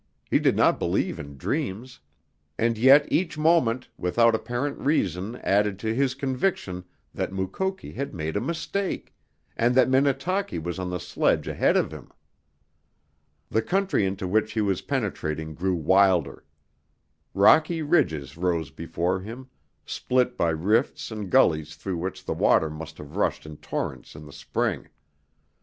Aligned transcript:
He 0.31 0.39
did 0.39 0.55
not 0.55 0.79
believe 0.79 1.19
in 1.19 1.37
dreams. 1.37 1.99
And 2.57 2.75
yet 2.75 3.05
each 3.11 3.37
moment, 3.37 3.87
without 3.99 4.33
apparent 4.33 4.79
reason 4.79 5.35
added 5.43 5.77
to 5.77 5.93
his 5.93 6.15
conviction 6.15 6.85
that 7.13 7.31
Mukoki 7.31 7.91
had 7.91 8.11
made 8.11 8.35
a 8.35 8.41
mistake, 8.41 9.13
and 9.55 9.75
that 9.75 9.89
Minnetaki 9.89 10.57
was 10.57 10.79
on 10.79 10.89
the 10.89 10.99
sledge 10.99 11.47
ahead 11.47 11.77
of 11.77 11.91
him. 11.91 12.11
The 13.51 13.61
country 13.61 14.03
into 14.03 14.27
which 14.27 14.53
he 14.53 14.61
was 14.61 14.81
penetrating 14.81 15.53
grew 15.53 15.75
wilder. 15.75 16.45
Rocky 17.35 17.83
ridges 17.83 18.37
rose 18.37 18.71
before 18.71 19.19
him, 19.21 19.49
split 19.85 20.35
by 20.35 20.49
rifts 20.49 21.11
and 21.11 21.29
gullies 21.29 21.75
through 21.75 21.97
which 21.97 22.25
the 22.25 22.33
water 22.33 22.71
must 22.71 22.97
have 22.97 23.17
rushed 23.17 23.45
in 23.45 23.57
torrents 23.57 24.15
in 24.15 24.25
the 24.25 24.33
spring. 24.33 24.87